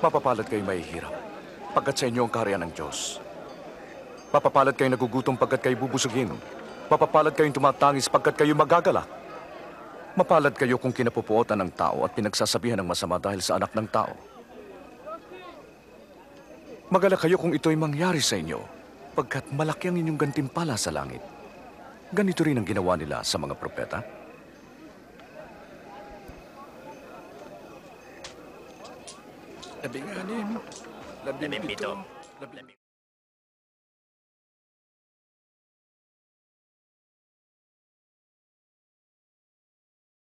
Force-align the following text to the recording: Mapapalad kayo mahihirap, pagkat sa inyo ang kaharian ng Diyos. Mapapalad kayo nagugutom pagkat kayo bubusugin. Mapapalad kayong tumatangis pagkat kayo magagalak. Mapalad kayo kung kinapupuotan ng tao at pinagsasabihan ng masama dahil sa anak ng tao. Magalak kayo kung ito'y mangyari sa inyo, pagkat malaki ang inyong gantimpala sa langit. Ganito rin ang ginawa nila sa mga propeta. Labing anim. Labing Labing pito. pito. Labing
Mapapalad 0.00 0.48
kayo 0.48 0.64
mahihirap, 0.64 1.12
pagkat 1.76 1.92
sa 2.00 2.04
inyo 2.08 2.24
ang 2.24 2.32
kaharian 2.32 2.64
ng 2.64 2.72
Diyos. 2.72 3.20
Mapapalad 4.32 4.72
kayo 4.72 4.88
nagugutom 4.88 5.36
pagkat 5.36 5.60
kayo 5.60 5.76
bubusugin. 5.76 6.32
Mapapalad 6.88 7.36
kayong 7.36 7.52
tumatangis 7.52 8.08
pagkat 8.08 8.32
kayo 8.32 8.56
magagalak. 8.56 9.04
Mapalad 10.16 10.56
kayo 10.56 10.80
kung 10.80 10.96
kinapupuotan 10.96 11.60
ng 11.60 11.70
tao 11.76 12.08
at 12.08 12.16
pinagsasabihan 12.16 12.80
ng 12.80 12.88
masama 12.88 13.20
dahil 13.20 13.44
sa 13.44 13.60
anak 13.60 13.76
ng 13.76 13.88
tao. 13.92 14.16
Magalak 16.88 17.20
kayo 17.20 17.36
kung 17.36 17.52
ito'y 17.52 17.76
mangyari 17.76 18.24
sa 18.24 18.40
inyo, 18.40 18.58
pagkat 19.12 19.52
malaki 19.52 19.92
ang 19.92 20.00
inyong 20.00 20.16
gantimpala 20.18 20.80
sa 20.80 20.90
langit. 20.90 21.20
Ganito 22.10 22.40
rin 22.40 22.56
ang 22.56 22.66
ginawa 22.66 22.96
nila 22.96 23.20
sa 23.20 23.36
mga 23.36 23.54
propeta. 23.54 24.00
Labing 29.82 30.08
anim. 30.20 30.60
Labing 31.24 31.52
Labing 31.52 31.62
pito. 31.68 31.90
pito. 31.96 32.04
Labing 32.40 32.79